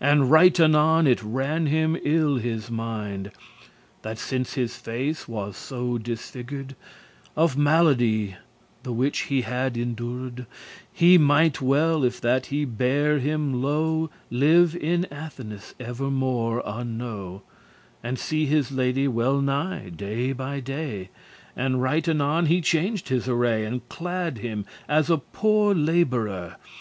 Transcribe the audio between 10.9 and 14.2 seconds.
He mighte well, if that he *bare him low,*